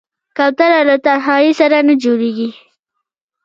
کوتره 0.37 0.81
له 0.89 0.95
تنهايي 1.05 1.51
سره 1.59 1.77
نه 1.87 1.93
جوړېږي. 2.03 2.49